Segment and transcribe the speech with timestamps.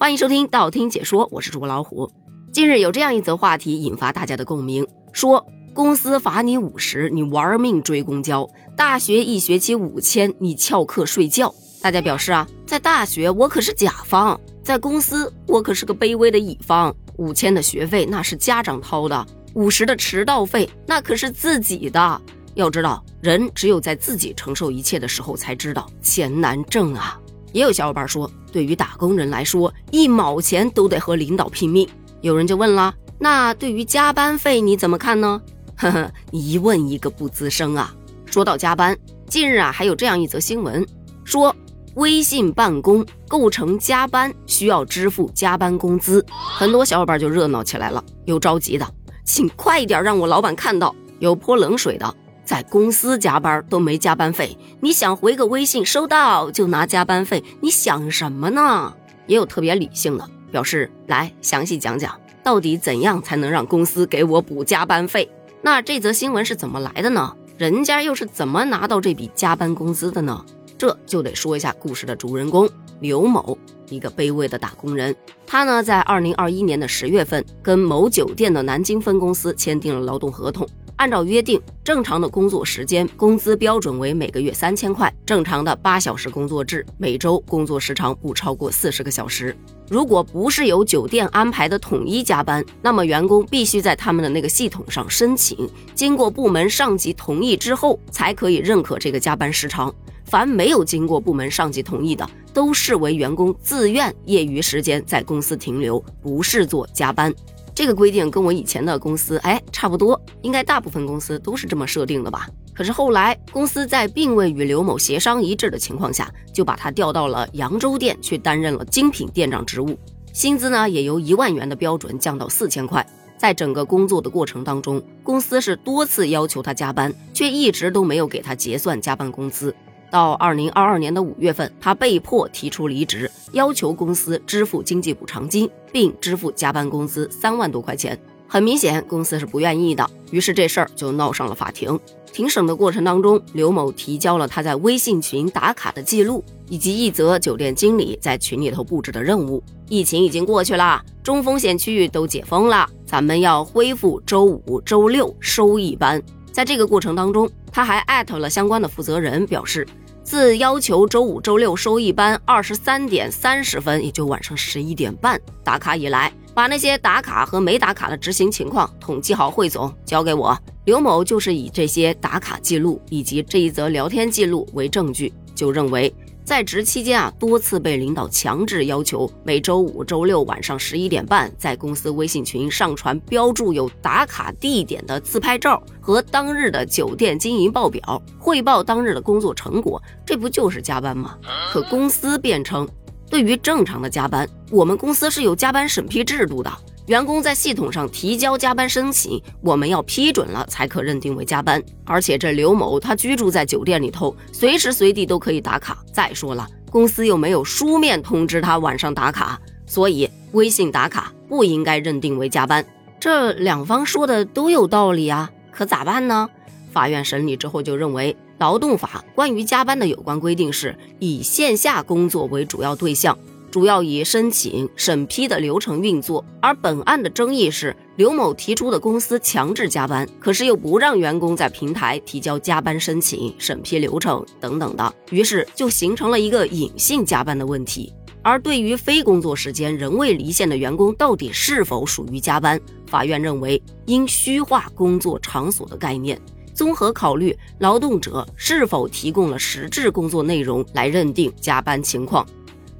[0.00, 2.10] 欢迎收听道听解说，我是主播老虎。
[2.50, 11.54] 近日有这样一则话题引发大家的共鸣，说公司罚你五十，你玩命追公交；大学一学期五千，你翘课睡觉。
[11.82, 16.96] 大家表示啊，在大学我可是甲方，在公司我可是个卑微的乙方。
[17.18, 22.22] 五千的学费那是家长掏的，五十的迟到费那可是自己的。
[22.54, 27.20] 要知道，人只有在自己承受一切的时候，才知道钱难挣啊。
[27.52, 31.88] 也有小伙伴说，对于打工人来说，一毛钱都得和领导拼命。
[32.20, 35.40] 有人就问了，那对于加班费你怎么看呢？
[35.76, 37.94] 呵呵，一问一个不吱声啊。
[38.26, 40.86] 说到加班，近日啊还有这样一则新闻，
[41.24, 41.54] 说
[41.94, 46.24] 微信办公构成加班，需要支付加班工资。
[46.30, 48.86] 很多小伙伴就热闹起来了，有着急的，
[49.24, 52.14] 请快一点让我老板看到；有泼冷水的。
[52.50, 58.92] 在公司加班都没加班费，你想回个微信收到就拿加班费，你想什么呢？
[59.28, 65.30] 也有特别理性的表示，来详细讲讲到底怎样才能让公司给我补加班费？
[65.62, 67.36] 那这则新闻是怎么来的呢？
[67.56, 70.44] 人家又是怎么拿到这笔加班工资的呢？
[70.76, 73.56] 这就得说一下故事的主人公刘某，
[73.90, 75.14] 一个卑微的打工人。
[75.46, 80.68] 他呢，在二零二一年的十月份，跟某酒店的南京分公司签订了劳动合同。
[81.00, 85.10] 按照约定，正常的工作时间，工资标准为每个月三千块。
[85.24, 89.56] 正常的八小时工作制，每周工作时长不超过四十个小时。
[89.88, 99.90] 如果不是由酒店安排的统一加班，那么员工必须在他们的那个系统上申请，经过部门上级同意之后，才可以认可这个加班时长。
[100.26, 107.34] 凡没有经过部门上级同意的，都视为员工自愿业余时间在公司停留，不视作加班。
[107.74, 112.46] 这个规定跟我以前的公司哎差不多，应该大部分公司都是这么设定的吧？
[112.74, 119.98] 可是后来公司在并未与刘某协商一致的情况下，就把他调到了扬州店去担任了精品店长职务，
[120.32, 123.06] 薪资呢也由一万元的标准降到四千块。
[123.36, 129.74] 在整个工作的过程当中，公司是多次要求他加班，却一直都没有给他结算加班工资。
[130.10, 138.18] 到二零二二年的五月份，他被迫提出离职，要求公司支付经济补偿金，并支付加班工资三万多块钱。
[138.46, 141.98] 很明显，公司是不愿意的，于是这事儿就闹上了法庭。
[142.32, 149.62] 庭审的过程当中，刘某提交了他在微信群打卡的记录，以及一则酒店经理在群里头布置的任务。
[149.88, 156.22] 疫情已经过去了，中风险区域都解封了，咱们要恢复周五、周六收一班。
[156.52, 159.86] 在这个过程当中，他还艾特了相关的负责人，表示。
[160.22, 170.56] 自要求周五、周六收一班二十三点三十分，也就晚上十一点半打卡以来，把那些打卡和没打卡的执行情况统计好汇总交给我。
[170.84, 176.14] 刘某就是以这些打卡记录以及这一则聊天记录为证据，就认为。
[176.44, 191.38] 在职期间啊，多次被领导强制要求每周五、周六晚上十一点半在公司微信群上传标注有打卡地点的自拍照和当日的酒店经营报表，汇报当日的工作成果，这不就是加班吗？
[191.70, 192.88] 可公司辩称，
[193.28, 196.72] 对于正常的加班，我们公司是有加班审批制度的。
[197.10, 201.82] 员工在系统上提交加班申请，我们要批准了才可认定为加班。
[202.04, 205.98] 而且这刘某他居住在酒店里头，随时随地都可以打卡。
[206.12, 212.86] 再说了，公司又没有书面通知他晚上打卡，所以微信打卡不应该认定为加班。
[213.18, 216.48] 这两方说的都有道理啊，可咋办呢？
[216.92, 223.36] 法院审理之后就认为，劳动法关于加班的有关规定是以线下工作为主要对象。
[223.70, 238.12] 主要以申请审批的流程运作，而本案的争议是刘某提出的公司强制加班，可是又不让员工在平台提交加班申请、审批流程等等的，于是就形成了一个隐性加班的问题。
[238.42, 242.80] 而对于非工作时间仍未离线的员工，到底是否属于加班？
[243.06, 246.40] 法院认为应虚化工作场所的概念，
[246.74, 252.44] 综合考虑劳动者是否提供了实质工作内容来认定加班情况。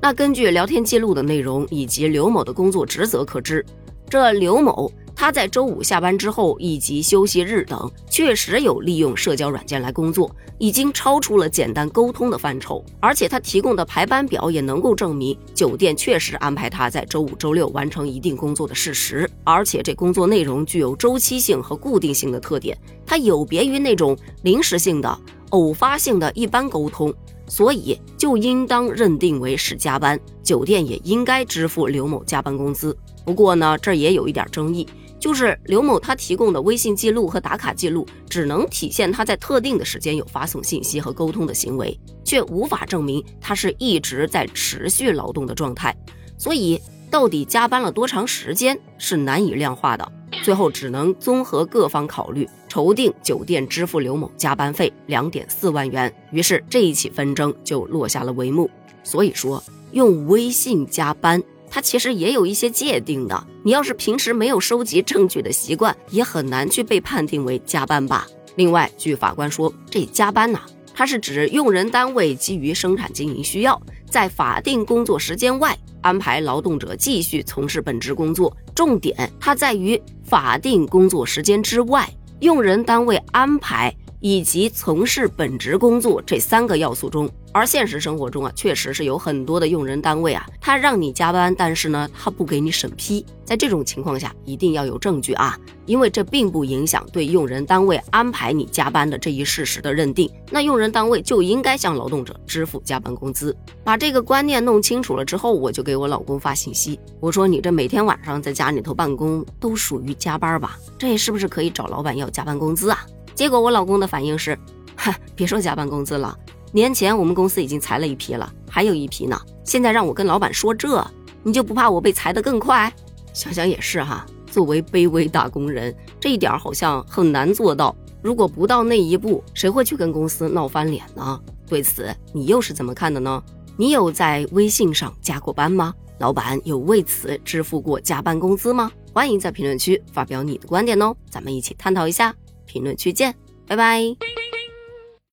[0.03, 3.63] 那根据聊天记录的内容以及刘某的工作职责可知，
[4.09, 12.83] 这刘某他在周五下班之后以及休息日等，确实有利用社交软件来工作，已经超出了简单沟通的范畴。
[12.99, 19.31] 而且他提供的排班表也能够证明酒店确实安排他在周五、周六完成一定工作的事实。
[19.45, 22.75] 而且这工作内容具有周期性和固定性的特点，
[23.05, 25.21] 它有别于那种临时性的、
[25.51, 27.13] 偶发性的一般沟通。
[27.51, 32.97] 所以就应当认定为是加班，酒店也应该支付刘某加班工资。
[33.25, 34.89] 不过呢，这也有一点争议，
[35.19, 45.95] 就是刘某他提供的微信记录和打卡记录，只能体现他在特定的时间有发送信息和沟通的行为，却无法证明他是一直在持续劳动的状态。
[46.39, 46.81] 所以
[47.11, 56.13] 到底加班了多长时间是难以量化的，最后只能综合各方考虑，筹定酒店支付刘某加班费两点四万元。
[56.33, 58.71] 于是这一起纷争就落下了帷幕。
[59.03, 63.47] 所以说，用微信加班，它其实也有一些界定的。
[63.63, 68.27] 你要是平时没有收集证据的习惯，也很难去被判定为加班吧。
[68.57, 70.61] 另外，据法官说，这加班呐，
[70.95, 78.57] 它是指用人单位基于生产经营需要，在法定工作时间外安排劳动者继续从事本职工作。
[78.75, 82.09] 重点它在于法定工作时间之外，
[82.41, 87.29] 用人单位安排以及从事本职工作这三个要素中。
[87.53, 93.27] 而现实生活中啊，确实是有很多的用人单位啊，他让你加班，但是呢，他不给你审批。
[93.45, 100.31] 在这种情况下，一定要有证据啊，因为这并不影响对用人单位安排你加班的这一事实的认定。
[100.49, 103.57] 那用人单位就应该向劳动者支付加班工资。
[103.83, 110.79] 把这个观念弄清楚了之后，我就给我老公发信息，我说你这每天晚上在家里头办公都属于加班吧？
[110.97, 113.05] 这是不是可以找老板要加班工资啊？
[113.41, 114.55] 结果我老公的反应是，
[114.95, 116.39] 哈，别说加班工资了。
[116.73, 119.41] 年前我们公司已经裁了一批了，还有一批呢。
[119.65, 121.03] 现在让我跟老板说这，
[121.43, 122.93] 你就不怕我被裁得更快？
[123.33, 127.97] 想想也是哈，作为卑微打工人，这一点好像很难做到。
[128.21, 131.41] 如果不到那一步，谁会去跟公司闹翻脸呢？
[131.67, 133.43] 对此，你又是怎么看的呢？
[133.79, 135.95] 你有在微信上加过班吗？
[136.19, 138.93] 老板有为此支付过加班工资吗？
[139.15, 142.35] 欢迎在评论区发表你的观点哦，咱们一起探讨一下。
[142.71, 143.35] 评论区见，
[143.67, 144.01] 拜拜。